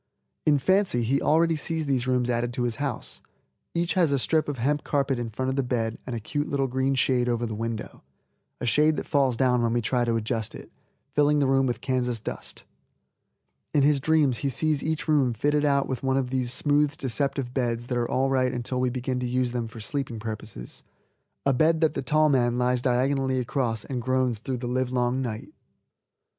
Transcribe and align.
In 0.47 0.57
fancy 0.57 1.03
he 1.03 1.21
already 1.21 1.55
sees 1.55 1.85
these 1.85 2.07
rooms 2.07 2.27
added 2.27 2.53
to 2.53 2.63
his 2.63 2.77
house. 2.77 3.21
Each 3.75 3.93
has 3.93 4.11
a 4.11 4.17
strip 4.17 4.49
of 4.49 4.57
hemp 4.57 4.83
carpet 4.83 5.19
in 5.19 5.29
front 5.29 5.49
of 5.49 5.55
the 5.55 5.61
bed 5.61 5.99
and 6.07 6.15
a 6.15 6.19
cute 6.19 6.49
little 6.49 6.65
green 6.65 6.95
shade 6.95 7.29
over 7.29 7.45
the 7.45 7.53
window, 7.53 8.01
a 8.59 8.65
shade 8.65 8.95
that 8.95 9.05
falls 9.07 9.37
down 9.37 9.61
when 9.61 9.73
we 9.73 9.79
try 9.83 10.03
to 10.03 10.15
adjust 10.15 10.55
it, 10.55 10.71
filling 11.11 11.37
the 11.37 11.45
room 11.45 11.67
with 11.67 11.81
Kansas 11.81 12.19
dust. 12.19 12.63
In 13.75 13.83
his 13.83 13.99
dreams 13.99 14.39
he 14.39 14.49
sees 14.49 14.81
each 14.81 15.07
room 15.07 15.35
fitted 15.35 15.65
out 15.65 15.87
with 15.87 16.01
one 16.01 16.17
of 16.17 16.31
those 16.31 16.51
smooth, 16.51 16.97
deceptive 16.97 17.53
beds 17.53 17.85
that 17.85 17.97
are 17.99 18.09
all 18.09 18.31
right 18.31 18.51
until 18.51 18.81
we 18.81 18.89
begin 18.89 19.19
to 19.19 19.27
use 19.27 19.51
them 19.51 19.67
for 19.67 19.79
sleeping 19.79 20.17
purposes, 20.19 20.81
a 21.45 21.53
bed 21.53 21.79
that 21.81 21.93
the 21.93 22.01
tall 22.01 22.27
man 22.27 22.57
lies 22.57 22.81
diagonally 22.81 23.37
across 23.37 23.85
and 23.85 24.01
groans 24.01 24.39
through 24.39 24.57
the 24.57 24.67
livelong 24.67 25.21
night. 25.21 25.49